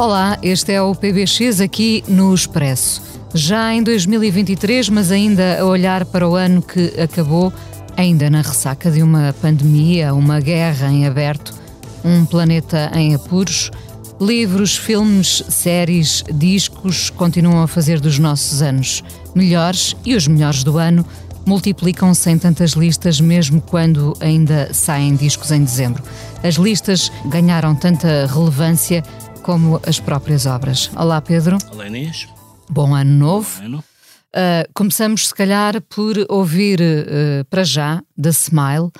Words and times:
Olá, 0.00 0.38
este 0.42 0.72
é 0.72 0.80
o 0.80 0.94
PBX 0.94 1.60
aqui 1.60 2.02
no 2.08 2.34
Expresso. 2.34 3.02
Já 3.34 3.74
em 3.74 3.82
2023, 3.82 4.88
mas 4.88 5.12
ainda 5.12 5.60
a 5.60 5.66
olhar 5.66 6.06
para 6.06 6.26
o 6.26 6.36
ano 6.36 6.62
que 6.62 6.98
acabou, 6.98 7.52
ainda 7.98 8.30
na 8.30 8.40
ressaca 8.40 8.90
de 8.90 9.02
uma 9.02 9.34
pandemia, 9.42 10.14
uma 10.14 10.40
guerra 10.40 10.88
em 10.90 11.06
aberto, 11.06 11.54
um 12.02 12.24
planeta 12.24 12.90
em 12.94 13.14
apuros, 13.14 13.70
livros, 14.18 14.74
filmes, 14.74 15.44
séries, 15.50 16.24
discos 16.32 17.10
continuam 17.10 17.62
a 17.62 17.68
fazer 17.68 18.00
dos 18.00 18.18
nossos 18.18 18.62
anos 18.62 19.04
melhores 19.34 19.94
e 20.02 20.14
os 20.14 20.26
melhores 20.26 20.64
do 20.64 20.78
ano 20.78 21.04
multiplicam-se 21.44 22.30
em 22.30 22.38
tantas 22.38 22.70
listas, 22.70 23.20
mesmo 23.20 23.60
quando 23.60 24.16
ainda 24.18 24.72
saem 24.72 25.14
discos 25.14 25.50
em 25.50 25.62
dezembro. 25.62 26.02
As 26.42 26.54
listas 26.54 27.12
ganharam 27.26 27.74
tanta 27.74 28.26
relevância 28.26 29.02
como 29.42 29.80
as 29.86 29.98
próprias 29.98 30.46
obras. 30.46 30.90
Olá, 30.96 31.20
Pedro. 31.20 31.58
Olá, 31.72 31.86
Inês. 31.86 32.28
Bom 32.68 32.94
ano 32.94 33.10
novo. 33.10 33.58
Bom 33.58 33.64
ano. 33.66 33.84
Uh, 34.30 34.70
começamos, 34.74 35.28
se 35.28 35.34
calhar, 35.34 35.80
por 35.82 36.14
ouvir 36.28 36.80
uh, 36.80 37.44
para 37.46 37.64
já 37.64 38.02
The 38.20 38.30
Smile, 38.30 38.90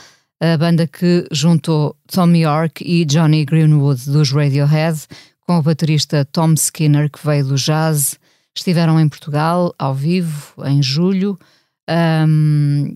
a 0.41 0.57
banda 0.57 0.87
que 0.87 1.27
juntou 1.31 1.95
Tom 2.07 2.35
York 2.35 2.83
e 2.85 3.05
Johnny 3.05 3.45
Greenwood 3.45 4.11
dos 4.11 4.33
Radiohead, 4.33 5.07
com 5.47 5.59
o 5.59 5.63
baterista 5.63 6.25
Tom 6.25 6.55
Skinner, 6.55 7.11
que 7.11 7.25
veio 7.25 7.45
do 7.45 7.55
jazz. 7.55 8.19
Estiveram 8.57 8.99
em 8.99 9.09
Portugal, 9.09 9.75
ao 9.79 9.95
vivo, 9.95 10.55
em 10.65 10.83
julho. 10.83 11.39
Um, 11.89 12.95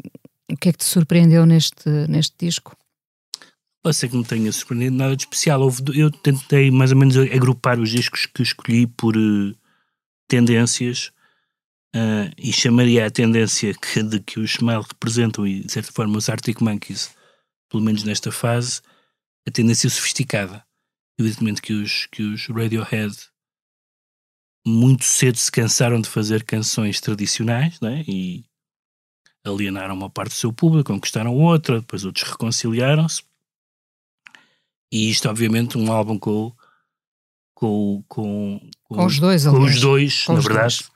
o 0.50 0.56
que 0.56 0.70
é 0.70 0.72
que 0.72 0.78
te 0.78 0.84
surpreendeu 0.84 1.46
neste, 1.46 1.88
neste 2.08 2.34
disco? 2.38 2.77
Pode 3.84 3.96
ser 3.96 4.08
que 4.08 4.16
não 4.16 4.24
tenha 4.24 4.50
surpreendido 4.50 4.96
nada 4.96 5.14
de 5.14 5.24
especial. 5.24 5.60
Eu 5.94 6.10
tentei 6.10 6.70
mais 6.70 6.90
ou 6.90 6.96
menos 6.96 7.18
agrupar 7.18 7.78
os 7.78 7.90
discos 7.90 8.24
que 8.24 8.42
escolhi 8.42 8.86
por 8.86 9.14
uh, 9.14 9.54
tendências 10.27 11.12
uh, 11.94 12.32
e 12.38 12.50
chamaria 12.50 13.05
a 13.05 13.10
tendência 13.10 13.74
que, 13.77 14.02
de 14.02 14.20
que 14.20 14.40
os 14.40 14.52
Smile 14.52 14.80
representam 14.88 15.46
e 15.46 15.60
de 15.60 15.70
certa 15.70 15.92
forma 15.92 16.16
os 16.16 16.30
Arctic 16.30 16.62
Monkeys, 16.62 17.14
pelo 17.70 17.82
menos 17.82 18.05
nesta 18.05 18.32
fase, 18.32 18.80
a 19.46 19.50
tendência 19.50 19.90
sofisticada. 19.90 20.64
Evidentemente 21.20 21.60
que 21.60 21.74
os, 21.74 22.06
que 22.06 22.22
os 22.22 22.46
Radiohead 22.46 23.14
muito 24.66 25.05
cedo 25.05 25.36
se 25.36 25.52
cansaram 25.52 26.00
de 26.00 26.08
fazer 26.08 26.42
canções 26.44 27.02
tradicionais 27.02 27.78
né? 27.82 28.02
e 28.08 28.46
alienaram 29.44 29.94
uma 29.94 30.08
parte 30.08 30.30
do 30.30 30.36
seu 30.36 30.55
público, 30.55 30.90
conquistaram 30.90 31.36
outra, 31.36 31.80
depois 31.80 32.06
outros 32.06 32.27
reconciliaram-se 32.27 33.22
e 34.92 35.10
isto, 35.10 35.28
obviamente, 35.28 35.77
um 35.77 35.92
álbum 35.92 36.18
com, 36.18 36.52
com, 37.54 38.04
com, 38.08 38.60
com 38.88 39.04
os 39.04 39.18
dois, 39.18 39.44
com 39.46 39.60
os 39.60 39.80
dois 39.80 40.24
com 40.24 40.32
na 40.32 40.38
os 40.38 40.44
verdade. 40.44 40.77
Dois. 40.77 40.94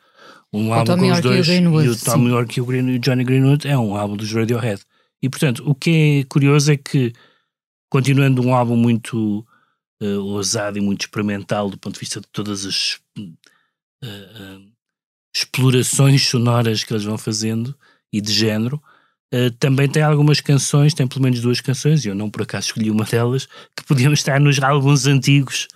Um 0.52 0.72
álbum 0.72 0.96
com 0.96 1.12
os 1.12 1.20
dois. 1.20 1.48
E 1.48 1.66
o, 1.66 1.82
e 1.82 1.88
o 1.88 1.98
Tom 1.98 2.28
York 2.28 2.58
e 2.58 2.62
o, 2.62 2.66
Green, 2.66 2.96
o 2.96 2.98
Johnny 2.98 3.24
Greenwood 3.24 3.68
é 3.68 3.76
um 3.76 3.96
álbum 3.96 4.16
dos 4.16 4.32
Radiohead. 4.32 4.82
E, 5.22 5.28
portanto, 5.28 5.62
o 5.68 5.74
que 5.74 6.20
é 6.20 6.24
curioso 6.24 6.72
é 6.72 6.76
que, 6.76 7.12
continuando 7.90 8.42
um 8.42 8.54
álbum 8.54 8.76
muito 8.76 9.46
uh, 10.02 10.20
ousado 10.24 10.78
e 10.78 10.80
muito 10.80 11.02
experimental 11.02 11.68
do 11.68 11.78
ponto 11.78 11.94
de 11.94 12.00
vista 12.00 12.20
de 12.20 12.28
todas 12.28 12.64
as 12.64 12.98
uh, 13.18 13.22
uh, 14.04 14.72
explorações 15.34 16.26
sonoras 16.26 16.84
que 16.84 16.92
eles 16.92 17.04
vão 17.04 17.18
fazendo 17.18 17.76
e 18.12 18.20
de 18.20 18.32
género, 18.32 18.82
Uh, 19.32 19.50
também 19.58 19.88
tem 19.88 20.02
algumas 20.02 20.40
canções, 20.40 20.94
tem 20.94 21.06
pelo 21.06 21.22
menos 21.22 21.40
duas 21.40 21.60
canções, 21.60 22.04
e 22.04 22.08
eu 22.08 22.14
não 22.14 22.30
por 22.30 22.42
acaso 22.42 22.68
escolhi 22.68 22.90
uma 22.90 23.04
delas, 23.04 23.46
que 23.76 23.84
podiam 23.86 24.12
estar 24.14 24.40
nos 24.40 24.58
álbuns 24.62 25.06
antigos 25.06 25.68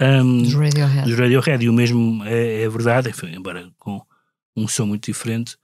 um, 0.00 0.42
dos, 0.42 0.54
Radiohead. 0.54 1.08
dos 1.08 1.18
Radiohead. 1.18 1.64
E 1.64 1.68
o 1.68 1.72
mesmo 1.72 2.22
é, 2.24 2.62
é 2.62 2.68
verdade, 2.68 3.10
embora 3.34 3.70
com 3.78 4.02
um 4.56 4.68
som 4.68 4.86
muito 4.86 5.06
diferente, 5.06 5.56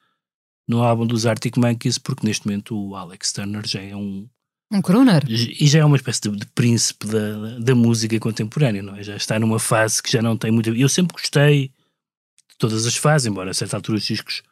no 0.67 0.83
álbum 0.83 1.07
dos 1.07 1.27
Arctic 1.27 1.57
Monkeys, 1.57 1.99
porque 1.99 2.27
neste 2.27 2.47
momento 2.47 2.77
o 2.77 2.95
Alex 2.95 3.33
Turner 3.33 3.67
já 3.67 3.81
é 3.81 3.95
um. 3.95 4.29
Um 4.71 4.83
crooner. 4.83 5.25
E 5.27 5.67
já 5.67 5.79
é 5.79 5.85
uma 5.85 5.97
espécie 5.97 6.21
de, 6.21 6.31
de 6.31 6.47
príncipe 6.47 7.07
da, 7.07 7.59
da 7.59 7.75
música 7.75 8.19
contemporânea, 8.21 8.83
não 8.83 8.97
é? 8.97 9.03
Já 9.03 9.17
está 9.17 9.39
numa 9.39 9.59
fase 9.59 10.03
que 10.03 10.13
já 10.13 10.21
não 10.21 10.37
tem 10.37 10.51
muito. 10.51 10.75
Eu 10.75 10.89
sempre 10.91 11.15
gostei 11.15 11.69
de 11.69 12.57
todas 12.59 12.87
as 12.87 12.97
fases, 12.97 13.27
embora 13.27 13.51
a 13.51 13.55
certa 13.55 13.77
altura 13.77 13.97
os 13.97 14.05
discos 14.05 14.43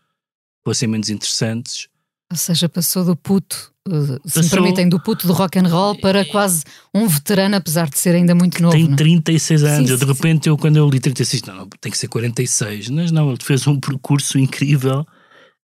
fossem 0.65 0.88
menos 0.88 1.10
interessantes 1.10 1.88
ou 2.31 2.37
seja, 2.37 2.69
passou 2.69 3.04
do 3.04 3.14
puto, 3.14 3.72
uh, 3.88 4.14
se 4.28 4.34
passou... 4.34 4.42
me 4.42 4.50
permitem, 4.50 4.88
do 4.88 5.00
puto 5.00 5.26
do 5.26 5.32
rock 5.32 5.59
and 5.59 5.69
roll 5.69 5.97
para 6.00 6.25
quase 6.25 6.64
um 6.92 7.06
veterano, 7.06 7.56
apesar 7.56 7.88
de 7.88 7.98
ser 7.98 8.14
ainda 8.14 8.34
muito 8.34 8.60
novo. 8.60 8.75
Tem 8.75 8.97
36 8.97 9.62
não? 9.62 9.69
anos. 9.69 9.87
Sim, 9.87 9.92
eu, 9.92 9.98
de 9.98 10.04
sim, 10.04 10.12
repente, 10.12 10.44
sim. 10.44 10.50
eu 10.50 10.59
quando 10.59 10.76
eu 10.76 10.88
li 10.88 10.98
36, 10.98 11.42
não, 11.42 11.54
não, 11.54 11.69
tem 11.81 11.92
que 11.92 11.98
ser 11.98 12.09
46. 12.09 12.91
Mas 12.91 13.12
não, 13.12 13.28
ele 13.28 13.38
fez 13.41 13.66
um 13.66 13.78
percurso 13.78 14.38
incrível. 14.38 15.06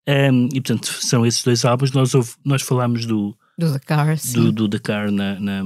Um, 0.07 0.47
e 0.53 0.61
portanto, 0.61 0.87
são 1.01 1.25
esses 1.25 1.43
dois 1.43 1.65
álbuns. 1.65 1.91
Nós, 1.91 2.11
nós 2.45 2.61
falámos 2.61 3.05
do, 3.05 3.35
do 3.57 3.71
Dakar, 3.71 4.15
do, 4.33 4.51
do 4.51 4.67
Dakar 4.67 5.11
na, 5.11 5.39
na, 5.39 5.63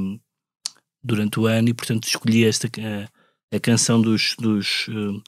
durante 1.04 1.40
o 1.40 1.46
ano 1.46 1.70
e, 1.70 1.74
portanto, 1.74 2.08
escolhi 2.08 2.44
esta 2.44 2.68
a, 2.68 3.56
a 3.56 3.60
canção 3.60 4.02
dos. 4.02 4.36
dos 4.40 4.88
uh, 4.90 5.22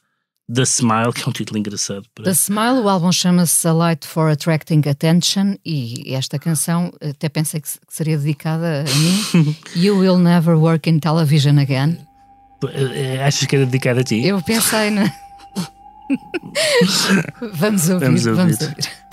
The 0.51 0.63
Smile, 0.63 1.13
que 1.13 1.23
é 1.23 1.27
um 1.27 1.31
título 1.31 1.59
engraçado. 1.59 2.05
Para... 2.15 2.25
The 2.25 2.31
Smile, 2.31 2.79
o 2.83 2.89
álbum 2.89 3.11
chama-se 3.11 3.67
A 3.67 3.73
Light 3.73 4.05
for 4.05 4.31
Attracting 4.31 4.81
Attention 4.89 5.55
e 5.63 6.15
esta 6.15 6.39
canção 6.39 6.91
até 7.01 7.29
pensei 7.29 7.61
que 7.61 7.69
seria 7.87 8.17
dedicada 8.17 8.83
a 8.83 9.35
mim. 9.37 9.55
you 9.75 9.97
Will 9.97 10.17
Never 10.17 10.55
Work 10.55 10.89
in 10.89 10.99
Television 10.99 11.59
Again. 11.59 11.99
Eh, 12.63 13.15
eh, 13.15 13.23
achas 13.23 13.45
que 13.45 13.55
era 13.55 13.65
dedicada 13.65 14.01
a 14.01 14.03
ti? 14.03 14.25
Eu 14.25 14.41
pensei, 14.41 14.89
né? 14.89 15.13
vamos 17.53 17.87
ouvir, 17.89 18.05
vamos 18.05 18.25
ouvir. 18.25 18.35
Vamos 18.35 18.61
ouvir. 18.61 19.08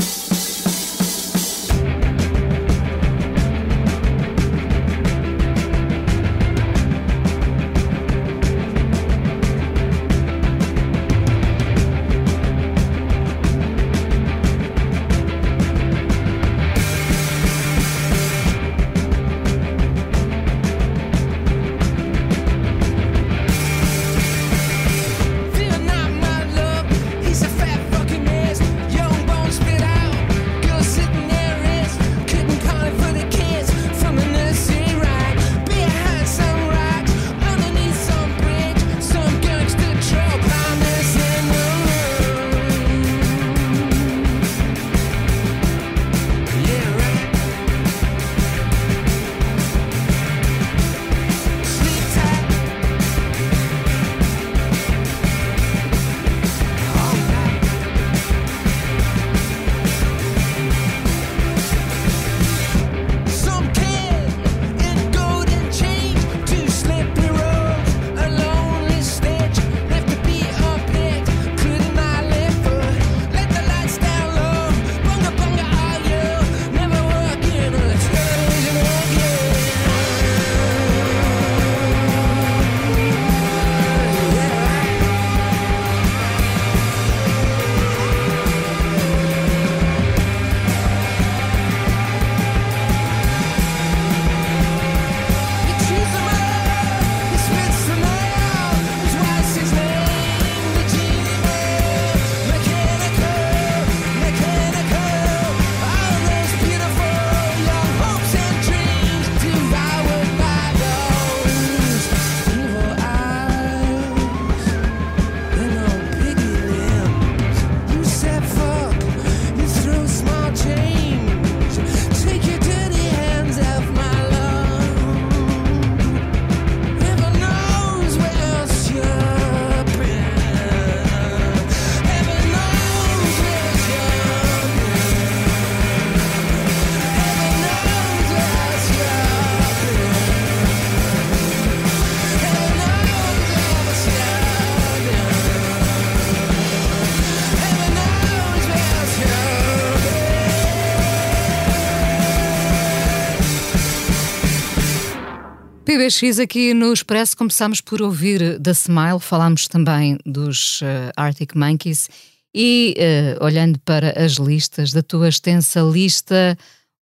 PBX 155.86 156.41
aqui 156.41 156.74
no 156.74 156.92
Expresso 156.92 157.36
começámos 157.36 157.80
por 157.80 158.03
ouvir 158.03 158.60
The 158.60 158.72
Smile, 158.72 159.21
falámos 159.21 159.68
também 159.68 160.18
dos 160.27 160.80
uh, 160.80 161.12
Arctic 161.16 161.54
Monkeys 161.54 162.10
e 162.53 162.92
uh, 162.98 163.44
olhando 163.44 163.78
para 163.78 164.10
as 164.21 164.33
listas, 164.33 164.91
da 164.91 165.00
tua 165.00 165.28
extensa 165.28 165.80
lista, 165.83 166.59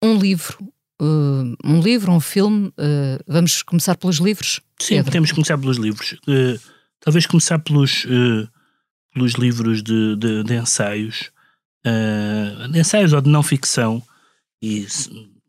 um 0.03 0.19
livro, 0.19 0.57
uh, 0.99 1.55
um 1.63 1.79
livro, 1.83 2.11
um 2.11 2.21
filme, 2.21 2.73
vamos 3.29 3.63
começar 3.63 3.99
pelos 3.99 4.17
livros? 4.17 4.63
Sim, 4.79 4.95
Pedro? 4.95 5.05
podemos 5.05 5.33
começar 5.33 5.59
pelos 5.59 5.77
livros. 5.77 6.17
talvez 7.01 7.27
começar 7.27 7.59
pelos, 7.59 8.07
pelos 9.13 9.33
livros 9.35 9.83
de, 9.83 10.17
de, 10.17 10.43
de 10.43 10.55
ensaios, 10.55 11.31
de 12.73 12.81
ensaios 12.81 13.13
ou 13.13 13.21
de 13.21 13.29
não 13.29 13.43
ficção, 13.43 14.03
e 14.63 14.87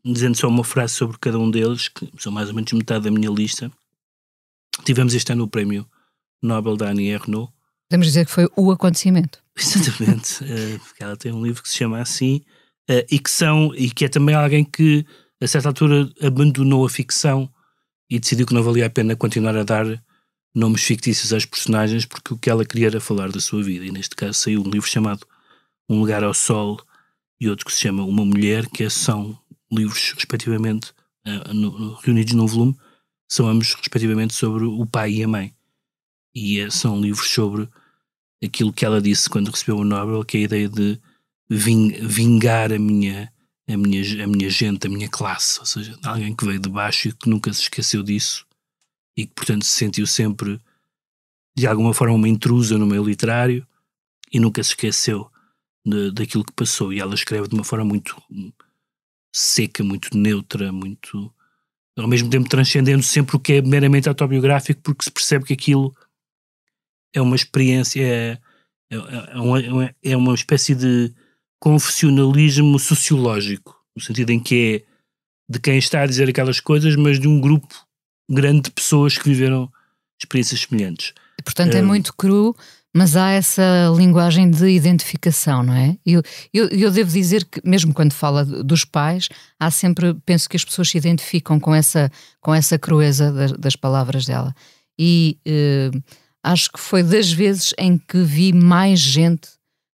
dizendo 0.04 0.36
só 0.36 0.48
uma 0.48 0.64
frase 0.64 0.94
sobre 0.94 1.18
cada 1.18 1.38
um 1.38 1.50
deles, 1.50 1.88
que 1.88 2.10
são 2.18 2.32
mais 2.32 2.48
ou 2.48 2.54
menos 2.54 2.72
metade 2.72 3.04
da 3.04 3.10
minha 3.10 3.30
lista. 3.30 3.70
Tivemos 4.84 5.14
este 5.14 5.32
ano 5.32 5.44
o 5.44 5.48
prémio 5.48 5.86
Nobel 6.42 6.76
da 6.76 6.90
Annie 6.90 7.10
Ernaux. 7.10 7.52
Podemos 7.88 8.06
dizer 8.06 8.26
que 8.26 8.32
foi 8.32 8.48
o 8.56 8.70
acontecimento. 8.70 9.38
Exatamente, 9.56 10.42
uh, 10.44 10.78
porque 10.80 11.04
ela 11.04 11.16
tem 11.16 11.32
um 11.32 11.44
livro 11.44 11.62
que 11.62 11.68
se 11.68 11.76
chama 11.76 12.00
assim, 12.00 12.42
uh, 12.90 13.04
e 13.10 13.18
que 13.18 13.30
são, 13.30 13.72
e 13.74 13.90
que 13.90 14.04
é 14.04 14.08
também 14.08 14.34
alguém 14.34 14.64
que 14.64 15.06
a 15.40 15.46
certa 15.46 15.68
altura 15.68 16.10
abandonou 16.20 16.84
a 16.86 16.90
ficção 16.90 17.50
e 18.08 18.18
decidiu 18.18 18.46
que 18.46 18.54
não 18.54 18.62
valia 18.62 18.86
a 18.86 18.90
pena 18.90 19.16
continuar 19.16 19.56
a 19.56 19.64
dar 19.64 20.02
nomes 20.54 20.82
fictícios 20.82 21.32
às 21.32 21.44
personagens 21.44 22.04
porque 22.04 22.34
o 22.34 22.38
que 22.38 22.50
ela 22.50 22.64
queria 22.64 22.88
era 22.88 23.00
falar 23.00 23.30
da 23.30 23.40
sua 23.40 23.62
vida 23.62 23.84
e 23.84 23.90
neste 23.90 24.14
caso 24.14 24.34
saiu 24.34 24.60
um 24.60 24.70
livro 24.70 24.88
chamado 24.88 25.26
Um 25.88 25.98
Lugar 26.00 26.22
ao 26.22 26.34
Sol 26.34 26.78
e 27.40 27.48
outro 27.48 27.64
que 27.64 27.72
se 27.72 27.80
chama 27.80 28.04
Uma 28.04 28.24
Mulher 28.24 28.68
que 28.68 28.88
são 28.90 29.38
livros, 29.72 30.12
respectivamente, 30.14 30.92
uh, 31.26 31.54
no, 31.54 31.94
reunidos 31.94 32.34
num 32.34 32.46
volume, 32.46 32.76
são 33.28 33.48
ambos, 33.48 33.74
respectivamente, 33.74 34.34
sobre 34.34 34.64
o 34.64 34.86
pai 34.86 35.12
e 35.12 35.22
a 35.24 35.28
mãe. 35.28 35.54
E 36.34 36.62
uh, 36.62 36.70
são 36.70 37.00
livros 37.00 37.28
sobre 37.28 37.68
aquilo 38.44 38.72
que 38.72 38.84
ela 38.84 39.00
disse 39.00 39.30
quando 39.30 39.50
recebeu 39.50 39.78
o 39.78 39.84
Nobel, 39.84 40.24
que 40.24 40.38
é 40.38 40.40
a 40.40 40.44
ideia 40.44 40.68
de 40.68 41.00
vingar 41.48 42.72
a 42.72 42.78
minha, 42.78 43.32
a 43.68 43.76
minha, 43.76 44.24
a 44.24 44.26
minha 44.26 44.50
gente, 44.50 44.86
a 44.86 44.90
minha 44.90 45.08
classe, 45.08 45.60
ou 45.60 45.66
seja, 45.66 45.98
alguém 46.02 46.34
que 46.34 46.44
veio 46.44 46.58
de 46.58 46.68
baixo 46.68 47.08
e 47.08 47.12
que 47.12 47.28
nunca 47.28 47.52
se 47.52 47.62
esqueceu 47.62 48.02
disso 48.02 48.46
e 49.16 49.26
que, 49.26 49.34
portanto, 49.34 49.64
se 49.64 49.76
sentiu 49.76 50.06
sempre, 50.06 50.60
de 51.56 51.66
alguma 51.66 51.92
forma, 51.92 52.14
uma 52.14 52.28
intrusa 52.28 52.78
no 52.78 52.86
meio 52.86 53.04
literário 53.04 53.66
e 54.32 54.40
nunca 54.40 54.62
se 54.62 54.70
esqueceu 54.70 55.30
de, 55.84 56.10
daquilo 56.12 56.44
que 56.44 56.52
passou. 56.52 56.92
E 56.92 57.00
ela 57.00 57.14
escreve 57.14 57.48
de 57.48 57.54
uma 57.54 57.64
forma 57.64 57.84
muito 57.84 58.16
seca, 59.32 59.82
muito 59.82 60.16
neutra, 60.16 60.70
muito. 60.70 61.32
ao 61.96 62.06
mesmo 62.06 62.28
tempo 62.28 62.48
transcendendo 62.48 63.02
sempre 63.02 63.36
o 63.36 63.40
que 63.40 63.54
é 63.54 63.62
meramente 63.62 64.08
autobiográfico, 64.08 64.80
porque 64.82 65.04
se 65.04 65.10
percebe 65.10 65.44
que 65.44 65.54
aquilo 65.54 65.94
é 67.14 67.20
uma 67.20 67.36
experiência, 67.36 68.02
é, 68.02 68.38
é, 68.90 68.96
é, 68.96 69.36
uma, 69.38 69.94
é 70.02 70.16
uma 70.16 70.34
espécie 70.34 70.74
de 70.74 71.12
confessionalismo 71.60 72.78
sociológico, 72.78 73.80
no 73.96 74.02
sentido 74.02 74.30
em 74.30 74.40
que 74.40 74.84
é 74.86 74.92
de 75.48 75.60
quem 75.60 75.78
está 75.78 76.02
a 76.02 76.06
dizer 76.06 76.28
aquelas 76.28 76.60
coisas, 76.60 76.96
mas 76.96 77.20
de 77.20 77.28
um 77.28 77.40
grupo 77.40 77.74
grande 78.30 78.62
de 78.62 78.70
pessoas 78.70 79.18
que 79.18 79.28
viveram 79.28 79.70
experiências 80.20 80.60
semelhantes. 80.60 81.12
E, 81.38 81.42
portanto, 81.42 81.74
é, 81.74 81.78
é 81.78 81.82
muito 81.82 82.14
cru 82.14 82.56
mas 82.94 83.16
há 83.16 83.30
essa 83.30 83.90
linguagem 83.96 84.50
de 84.50 84.68
identificação, 84.68 85.62
não 85.62 85.72
é? 85.72 85.96
Eu, 86.04 86.22
eu, 86.52 86.68
eu, 86.68 86.90
devo 86.90 87.10
dizer 87.10 87.44
que, 87.44 87.60
mesmo 87.64 87.94
quando 87.94 88.12
fala 88.12 88.44
dos 88.44 88.84
pais, 88.84 89.28
há 89.58 89.70
sempre, 89.70 90.14
penso 90.26 90.48
que 90.48 90.56
as 90.56 90.64
pessoas 90.64 90.90
se 90.90 90.98
identificam 90.98 91.58
com 91.58 91.74
essa, 91.74 92.12
com 92.40 92.54
essa 92.54 92.78
crueza 92.78 93.32
das, 93.32 93.52
das 93.52 93.76
palavras 93.76 94.26
dela. 94.26 94.54
E 94.98 95.38
eh, 95.46 95.90
acho 96.42 96.70
que 96.70 96.78
foi 96.78 97.02
das 97.02 97.32
vezes 97.32 97.72
em 97.78 97.96
que 97.96 98.22
vi 98.22 98.52
mais 98.52 99.00
gente 99.00 99.48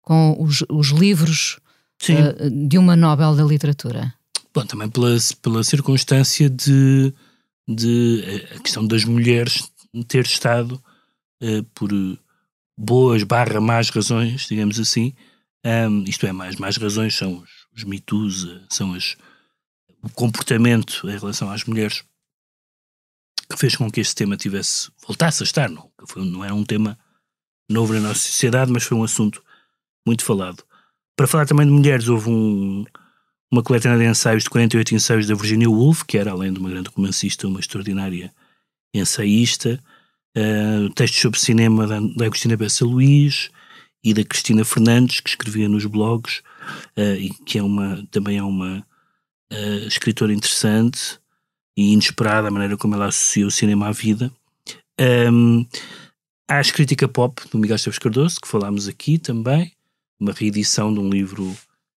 com 0.01 0.35
os, 0.39 0.63
os 0.69 0.89
livros 0.89 1.59
eh, 2.07 2.49
de 2.67 2.77
uma 2.77 2.95
Nobel 2.95 3.35
da 3.35 3.43
Literatura. 3.43 4.13
Bom, 4.53 4.65
também 4.67 4.89
pela, 4.89 5.17
pela 5.41 5.63
circunstância 5.63 6.47
de, 6.47 7.11
de 7.67 8.45
a 8.55 8.59
questão 8.59 8.85
das 8.85 9.03
mulheres 9.03 9.63
ter 10.07 10.25
estado 10.25 10.79
uh, 11.41 11.63
por 11.73 11.91
boas 12.77 13.23
barra 13.23 13.61
más 13.61 13.89
razões, 13.89 14.47
digamos 14.47 14.79
assim, 14.79 15.13
um, 15.65 16.03
isto 16.03 16.25
é, 16.25 16.31
mais, 16.31 16.55
mais 16.57 16.77
razões 16.77 17.15
são 17.15 17.37
os, 17.37 17.49
os 17.75 17.83
mitos, 17.83 18.45
eh, 18.45 18.61
são 18.69 18.93
as, 18.93 19.15
o 20.01 20.09
comportamento 20.09 21.07
em 21.09 21.17
relação 21.17 21.49
às 21.49 21.63
mulheres 21.63 22.03
que 23.49 23.57
fez 23.57 23.75
com 23.75 23.89
que 23.89 24.01
este 24.01 24.15
tema 24.15 24.35
tivesse, 24.35 24.91
voltasse 25.05 25.43
a 25.43 25.45
estar, 25.45 25.69
não, 25.69 25.89
foi, 26.07 26.25
não 26.25 26.43
era 26.43 26.53
um 26.53 26.63
tema 26.63 26.97
novo 27.69 27.93
na 27.93 27.99
nossa 27.99 28.19
sociedade, 28.19 28.71
mas 28.71 28.83
foi 28.83 28.97
um 28.97 29.03
assunto 29.03 29.43
muito 30.05 30.23
falado. 30.25 30.63
Para 31.15 31.27
falar 31.27 31.45
também 31.45 31.65
de 31.65 31.71
mulheres, 31.71 32.07
houve 32.07 32.29
um, 32.29 32.83
uma 33.51 33.63
coletânea 33.63 33.97
de 33.97 34.05
ensaios 34.05 34.43
de 34.43 34.49
48 34.49 34.95
ensaios 34.95 35.27
da 35.27 35.35
Virginia 35.35 35.69
Woolf, 35.69 36.03
que 36.03 36.17
era, 36.17 36.31
além 36.31 36.51
de 36.51 36.59
uma 36.59 36.69
grande 36.69 36.89
romancista, 36.89 37.47
uma 37.47 37.59
extraordinária 37.59 38.33
ensaísta, 38.93 39.81
uh, 40.37 40.89
textos 40.93 41.21
sobre 41.21 41.39
cinema 41.39 41.87
da, 41.87 41.99
da 41.99 42.25
Agostina 42.25 42.57
Bessa 42.57 42.85
Luís 42.85 43.49
e 44.03 44.13
da 44.13 44.23
Cristina 44.23 44.65
Fernandes, 44.65 45.19
que 45.19 45.29
escrevia 45.29 45.69
nos 45.69 45.85
blogs, 45.85 46.39
uh, 46.97 47.15
e 47.17 47.29
que 47.45 47.57
é 47.57 47.63
uma, 47.63 48.05
também 48.11 48.37
é 48.37 48.43
uma 48.43 48.85
uh, 49.51 49.87
escritora 49.87 50.33
interessante 50.33 51.19
e 51.75 51.93
inesperada 51.93 52.47
a 52.47 52.51
maneira 52.51 52.77
como 52.77 52.95
ela 52.95 53.07
associa 53.07 53.47
o 53.47 53.51
cinema 53.51 53.87
à 53.87 53.91
vida. 53.91 54.31
Um, 54.99 55.65
há 56.47 56.59
a 56.59 56.63
crítica 56.63 57.07
pop 57.07 57.41
do 57.51 57.57
Miguel 57.57 57.75
Esteves 57.75 57.99
Cardoso, 57.99 58.39
que 58.39 58.47
falámos 58.47 58.87
aqui 58.87 59.17
também, 59.17 59.71
uma 60.19 60.31
reedição 60.31 60.93
de 60.93 60.99
um 60.99 61.09
livro 61.09 61.55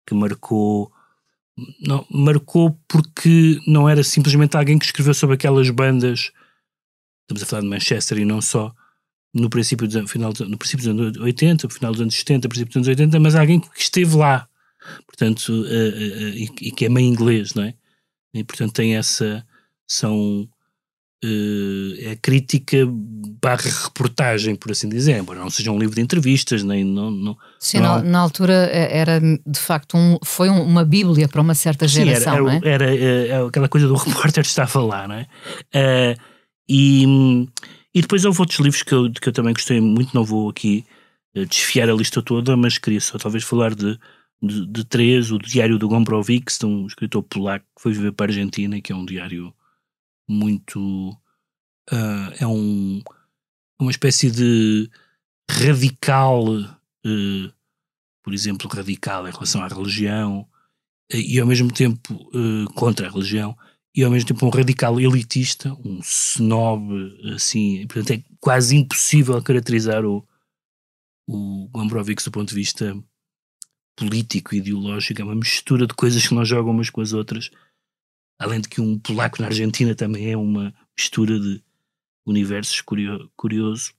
que 0.06 0.14
marcou 0.14 0.92
não, 1.80 2.06
marcou 2.10 2.78
porque 2.88 3.60
não 3.68 3.88
era 3.88 4.04
simplesmente 4.04 4.58
alguém 4.58 4.78
que 4.80 4.86
escreveu 4.86 5.14
sobre 5.14 5.36
aquelas 5.36 5.70
bandas 5.70 6.32
estamos 7.24 7.44
a 7.44 7.46
falar 7.46 7.62
de 7.62 7.68
Manchester 7.68 8.18
e 8.18 8.26
não 8.26 8.42
só 8.42 8.74
no 9.34 9.50
princípio 9.50 9.88
dos, 9.88 10.12
final, 10.12 10.32
no 10.48 10.58
princípio 10.58 10.94
dos 10.94 11.06
anos 11.06 11.18
80, 11.18 11.68
no 11.68 11.74
final 11.74 11.92
dos 11.92 12.02
anos 12.02 12.16
70, 12.16 12.48
princípio 12.48 12.70
dos 12.70 12.76
anos 12.78 12.88
80, 12.88 13.20
mas 13.20 13.36
alguém 13.36 13.60
que 13.60 13.82
esteve 13.82 14.16
lá, 14.16 14.48
portanto, 15.08 15.50
uh, 15.50 15.54
uh, 15.54 15.64
uh, 15.64 16.36
e, 16.36 16.44
e, 16.62 16.72
que 16.72 16.86
é 16.86 16.90
meio 16.90 17.08
inglês, 17.08 17.54
não 17.54 17.64
é? 17.64 17.74
E 18.34 18.44
portanto 18.44 18.74
tem 18.74 18.96
essa, 18.96 19.46
são, 19.88 20.48
é 22.00 22.16
crítica 22.22 22.78
barra 23.42 23.70
reportagem, 23.84 24.56
por 24.56 24.72
assim 24.72 24.90
dizer, 24.90 25.18
embora 25.18 25.40
não 25.40 25.50
seja 25.50 25.72
um 25.72 25.78
livro 25.78 25.96
de 25.96 26.02
entrevistas, 26.02 26.64
nem 26.64 26.84
não, 26.84 27.12
não 27.12 27.38
Sim, 27.60 27.80
não, 27.80 27.98
na, 27.98 28.04
na, 28.04 28.20
altura 28.20 28.54
era 28.54 29.20
de 29.20 29.60
facto 29.60 29.96
um, 29.96 30.18
foi 30.24 30.50
uma 30.50 30.84
bíblia 30.84 31.28
para 31.28 31.42
uma 31.42 31.54
certa 31.54 31.88
geração, 31.88 32.50
Sim, 32.50 32.58
era, 32.64 32.70
era, 32.70 32.96
era, 32.96 33.28
era, 33.28 33.48
aquela 33.48 33.70
coisa 33.70 33.88
do 33.88 33.94
repórter 33.96 34.44
estava 34.44 34.82
lá, 34.82 35.08
não 35.08 35.16
é? 35.16 35.28
E, 36.68 37.06
e 37.94 38.02
depois 38.02 38.26
houve 38.26 38.40
outros 38.40 38.60
livros 38.60 38.84
que 38.84 38.94
eu, 38.94 39.12
que 39.12 39.30
eu 39.30 39.34
também 39.34 39.54
gostei 39.54 39.80
muito, 39.82 40.14
não 40.14 40.24
vou 40.24 40.50
aqui 40.50 40.86
eh, 41.36 41.46
desfiar 41.46 41.90
a 41.90 41.94
lista 41.94 42.22
toda, 42.22 42.56
mas 42.56 42.78
queria 42.78 43.02
só 43.02 43.18
talvez 43.18 43.44
falar 43.44 43.76
de, 43.76 44.00
de, 44.42 44.66
de 44.68 44.86
três, 44.86 45.32
o 45.32 45.38
Diário 45.38 45.78
do 45.78 45.88
Gombrowicz, 45.88 46.60
de 46.60 46.66
um 46.66 46.88
escritor 46.88 47.24
polaco 47.24 47.66
que 47.76 47.82
foi 47.82 47.94
viver 47.94 48.12
para 48.14 48.28
a 48.28 48.30
Argentina, 48.30 48.82
que 48.82 48.92
é 48.92 48.96
um 48.96 49.06
diário 49.06 49.54
muito... 50.28 51.10
Uh, 51.92 52.32
é 52.40 52.48
um, 52.48 53.02
uma 53.78 53.92
espécie 53.92 54.32
de 54.32 54.90
radical, 55.52 56.46
uh, 56.48 57.54
por 58.24 58.34
exemplo, 58.34 58.70
radical 58.70 59.28
em 59.28 59.32
relação 59.32 59.62
à 59.62 59.68
religião, 59.68 60.48
uh, 61.12 61.18
e 61.18 61.40
ao 61.40 61.48
mesmo 61.48 61.72
tempo 61.74 62.32
contra 62.74 63.08
a 63.08 63.12
religião, 63.12 63.58
e 63.96 64.04
ao 64.04 64.12
mesmo 64.12 64.28
tempo 64.28 64.46
um 64.46 64.50
radical 64.50 65.00
elitista, 65.00 65.74
um 65.86 66.00
snob, 66.00 67.34
assim, 67.36 67.86
portanto 67.88 68.12
é 68.12 68.24
quase 68.40 68.76
impossível 68.76 69.42
caracterizar 69.42 70.04
o, 70.04 70.28
o 71.28 71.68
Gombrowicz 71.70 72.26
do 72.26 72.32
ponto 72.32 72.50
de 72.50 72.56
vista 72.56 72.96
político 73.96 74.56
e 74.56 74.58
ideológico, 74.58 75.22
é 75.22 75.24
uma 75.24 75.36
mistura 75.36 75.86
de 75.86 75.94
coisas 75.94 76.28
que 76.28 76.34
não 76.34 76.44
jogam 76.44 76.72
umas 76.72 76.90
com 76.90 77.02
as 77.02 77.14
outras, 77.14 77.52
além 78.40 78.60
de 78.60 78.68
que 78.68 78.82
um 78.82 78.98
polaco 78.98 79.40
na 79.42 79.48
Argentina 79.48 79.94
também 79.94 80.32
é 80.32 80.38
uma 80.38 80.74
mistura 80.98 81.40
de 81.40 81.64
universos 82.26 82.82
curio, 82.82 83.32
curioso, 83.36 83.94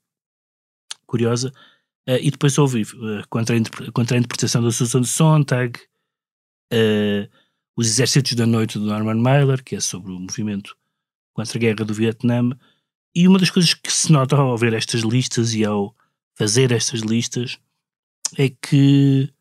curiosa, 1.07 1.53
uh, 2.09 2.19
e 2.21 2.31
depois 2.31 2.59
houve 2.59 2.83
uh, 2.83 3.29
contra, 3.29 3.57
a 3.57 3.93
contra 3.93 4.17
a 4.17 4.19
interpretação 4.19 4.63
da 4.63 4.73
Susan 4.73 5.05
Sontag, 5.05 5.79
uh, 6.73 7.44
os 7.77 7.87
Exércitos 7.87 8.35
da 8.35 8.47
Noite 8.47 8.79
do 8.79 8.87
Norman 8.87 9.21
Mailer, 9.21 9.63
que 9.63 9.77
é 9.77 9.81
sobre 9.81 10.13
o 10.13 10.19
movimento 10.19 10.77
contra 11.33 11.59
a 11.59 11.61
guerra 11.61 11.85
do 11.85 11.95
Vietnã. 11.95 12.51
E 13.15 13.27
uma 13.29 13.39
das 13.39 13.51
coisas 13.51 13.75
que 13.75 13.93
se 13.93 14.11
nota 14.13 14.37
ao 14.37 14.57
ver 14.57 14.73
estas 14.73 15.03
listas 15.03 15.55
e 15.55 15.65
ao 15.65 15.95
fazer 16.35 16.73
estas 16.73 17.01
listas 17.01 17.59
é 18.37 18.49
que 18.49 19.33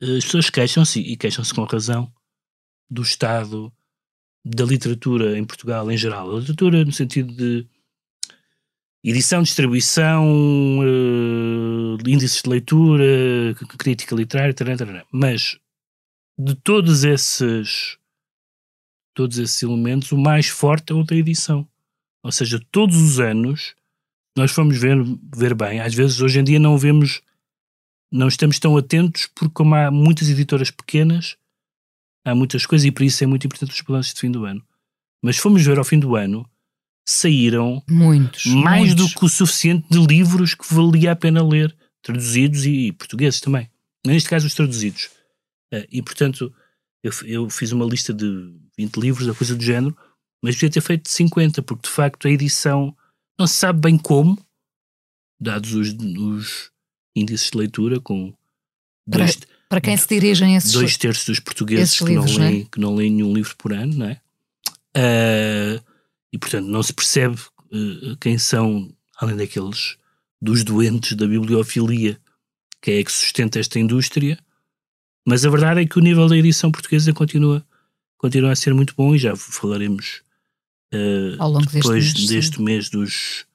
eh, 0.00 0.16
as 0.16 0.24
pessoas 0.24 0.50
queixam-se, 0.50 1.00
e 1.00 1.16
queixam-se 1.16 1.54
com 1.54 1.64
razão, 1.64 2.12
do 2.88 3.02
estado 3.02 3.72
da 4.44 4.64
literatura 4.64 5.36
em 5.38 5.44
Portugal 5.44 5.90
em 5.90 5.96
geral. 5.96 6.30
A 6.30 6.38
literatura 6.38 6.84
no 6.84 6.92
sentido 6.92 7.34
de 7.34 7.66
edição, 9.02 9.42
distribuição, 9.42 10.24
uh, 10.80 12.08
índices 12.08 12.42
de 12.42 12.50
leitura, 12.50 13.54
crítica 13.78 14.14
literária, 14.14 14.54
tarana. 14.54 15.04
mas 15.12 15.58
de 16.38 16.54
todos 16.54 17.04
esses 17.04 17.98
todos 19.14 19.38
esses 19.38 19.62
elementos, 19.62 20.12
o 20.12 20.18
mais 20.18 20.46
forte 20.46 20.92
é 20.92 20.94
o 20.94 21.02
da 21.02 21.16
edição. 21.16 21.66
Ou 22.22 22.30
seja, 22.30 22.60
todos 22.70 22.96
os 22.96 23.18
anos 23.18 23.74
nós 24.36 24.50
fomos 24.50 24.76
ver, 24.76 24.98
ver 25.34 25.54
bem. 25.54 25.80
Às 25.80 25.94
vezes, 25.94 26.20
hoje 26.20 26.38
em 26.38 26.44
dia, 26.44 26.60
não 26.60 26.76
vemos, 26.76 27.22
não 28.12 28.28
estamos 28.28 28.58
tão 28.58 28.76
atentos, 28.76 29.26
porque, 29.34 29.54
como 29.54 29.74
há 29.74 29.90
muitas 29.90 30.28
editoras 30.28 30.70
pequenas, 30.70 31.38
há 32.22 32.34
muitas 32.34 32.66
coisas 32.66 32.84
e 32.84 32.92
por 32.92 33.02
isso 33.02 33.24
é 33.24 33.26
muito 33.26 33.46
importante 33.46 33.72
os 33.72 33.80
balanços 33.80 34.12
de 34.12 34.20
fim 34.20 34.30
do 34.30 34.44
ano. 34.44 34.62
Mas 35.22 35.38
fomos 35.38 35.64
ver 35.64 35.78
ao 35.78 35.84
fim 35.84 35.98
do 35.98 36.14
ano, 36.14 36.46
saíram 37.08 37.82
muitos, 37.88 38.44
mais 38.44 38.88
muitos. 38.88 39.12
do 39.12 39.18
que 39.18 39.24
o 39.24 39.28
suficiente 39.28 39.86
de 39.88 39.98
livros 40.06 40.54
que 40.54 40.74
valia 40.74 41.12
a 41.12 41.16
pena 41.16 41.42
ler, 41.42 41.74
traduzidos 42.02 42.66
e, 42.66 42.88
e 42.88 42.92
portugueses 42.92 43.40
também. 43.40 43.70
Neste 44.04 44.28
caso, 44.28 44.46
os 44.46 44.54
traduzidos. 44.54 45.08
Uh, 45.72 45.86
e 45.90 46.02
portanto, 46.02 46.54
eu, 47.02 47.12
eu, 47.24 47.50
fiz 47.50 47.72
uma 47.72 47.84
lista 47.84 48.12
de 48.12 48.54
20 48.76 48.96
livros, 48.96 49.28
a 49.28 49.34
coisa 49.34 49.54
do 49.54 49.62
género, 49.62 49.96
mas 50.42 50.54
devia 50.54 50.70
ter 50.70 50.80
feito 50.80 51.08
50, 51.08 51.62
porque 51.62 51.88
de 51.88 51.94
facto 51.94 52.26
a 52.26 52.30
edição 52.30 52.96
não 53.38 53.46
se 53.46 53.54
sabe 53.54 53.80
bem 53.80 53.98
como, 53.98 54.38
dados 55.40 55.72
os, 55.74 55.92
os 55.92 56.70
índices 57.14 57.50
de 57.50 57.58
leitura, 57.58 58.00
com 58.00 58.32
dois, 59.06 59.36
para, 59.36 59.48
para 59.68 59.80
quem 59.80 59.96
se 59.96 60.08
dirigem 60.08 60.56
esses 60.56 60.72
dois 60.72 60.96
terços 60.96 61.26
dos 61.26 61.40
portugueses 61.40 61.98
que, 61.98 62.04
livros, 62.04 62.36
não 62.36 62.44
leem, 62.44 62.54
não 62.54 62.60
é? 62.60 62.68
que 62.70 62.80
não 62.80 62.94
leem 62.94 63.10
nenhum 63.12 63.34
livro 63.34 63.54
por 63.56 63.72
ano, 63.72 63.94
não 63.94 64.06
é? 64.06 64.20
Uh, 64.96 65.84
e 66.32 66.38
portanto 66.38 66.66
não 66.66 66.82
se 66.82 66.92
percebe 66.92 67.36
uh, 67.36 68.16
quem 68.20 68.38
são, 68.38 68.90
além 69.18 69.36
daqueles 69.36 69.96
dos 70.40 70.64
doentes 70.64 71.16
da 71.16 71.26
bibliofilia, 71.26 72.20
que 72.80 72.92
é 72.92 73.04
que 73.04 73.12
sustenta 73.12 73.58
esta 73.58 73.78
indústria, 73.78 74.38
mas 75.26 75.44
a 75.44 75.50
verdade 75.50 75.82
é 75.82 75.86
que 75.86 75.98
o 75.98 76.02
nível 76.02 76.28
da 76.28 76.36
edição 76.36 76.70
portuguesa 76.70 77.12
continua, 77.12 77.64
continua 78.16 78.52
a 78.52 78.56
ser 78.56 78.72
muito 78.72 78.94
bom 78.96 79.14
e 79.14 79.18
já 79.18 79.34
falaremos 79.36 80.22
uh, 80.94 81.36
Ao 81.38 81.50
longo 81.50 81.66
depois 81.66 82.04
deste 82.04 82.20
mês, 82.20 82.28
deste 82.28 82.62
mês 82.62 82.90
dos, 82.90 83.46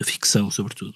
da 0.00 0.06
ficção, 0.06 0.50
sobretudo. 0.50 0.94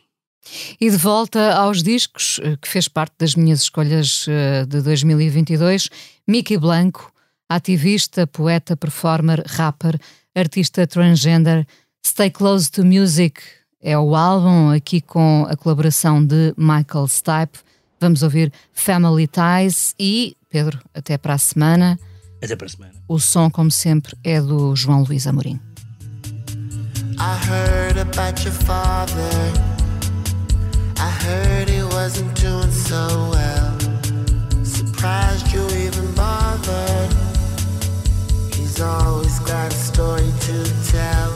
E 0.80 0.90
de 0.90 0.96
volta 0.96 1.54
aos 1.54 1.82
discos, 1.82 2.40
que 2.62 2.68
fez 2.68 2.88
parte 2.88 3.14
das 3.18 3.34
minhas 3.34 3.60
escolhas 3.60 4.24
de 4.66 4.80
2022, 4.80 5.90
Mickey 6.26 6.56
Blanco, 6.56 7.12
ativista, 7.46 8.26
poeta, 8.26 8.74
performer, 8.74 9.42
rapper, 9.46 10.00
artista 10.34 10.86
transgender, 10.86 11.66
Stay 12.02 12.30
Close 12.30 12.70
to 12.70 12.82
Music 12.82 13.42
é 13.80 13.96
o 13.98 14.14
álbum, 14.16 14.70
aqui 14.70 15.00
com 15.00 15.46
a 15.48 15.56
colaboração 15.56 16.24
de 16.24 16.52
Michael 16.56 17.06
Stipe. 17.06 17.58
Vamos 18.00 18.22
ouvir 18.22 18.52
Family 18.72 19.26
Ties 19.26 19.94
e, 19.98 20.36
Pedro, 20.48 20.78
até 20.94 21.18
para 21.18 21.34
a 21.34 21.38
semana. 21.38 21.98
Até 22.42 22.54
para 22.54 22.66
a 22.66 22.70
semana. 22.70 22.92
O 23.08 23.18
som, 23.18 23.50
como 23.50 23.70
sempre, 23.70 24.16
é 24.22 24.40
do 24.40 24.74
João 24.76 25.02
Luís 25.02 25.26
Amorim. 25.26 25.60
I 27.20 27.36
heard 27.48 27.98
about 27.98 28.44
your 28.44 28.52
father. 28.52 29.12
I 30.98 31.10
heard 31.24 31.68
he 31.68 31.82
wasn't 31.82 32.32
doing 32.40 32.70
so 32.70 33.30
well. 33.32 33.76
Surprised 34.64 35.52
you 35.52 35.66
even 35.76 36.12
bothered. 36.14 37.12
He's 38.54 38.80
always 38.80 39.40
got 39.40 39.72
a 39.72 39.76
story 39.76 40.30
to 40.42 40.64
tell. 40.92 41.34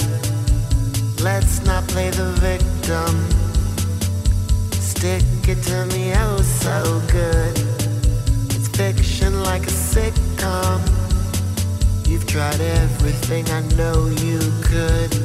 Let's 1.20 1.64
not 1.64 1.86
play 1.88 2.10
the 2.10 2.32
victim. 2.40 3.28
Stick 4.80 5.24
it 5.52 5.62
to 5.62 5.86
me 5.86 6.12
oh 6.14 6.40
so 6.40 7.02
good. 7.10 7.58
It's 8.54 8.68
fiction 8.68 9.42
like 9.42 9.62
a 9.62 9.74
sitcom. 9.92 10.80
You've 12.08 12.26
tried 12.26 12.60
everything 12.60 13.48
I 13.50 13.60
know 13.76 14.06
you 14.06 14.38
could. 14.62 15.21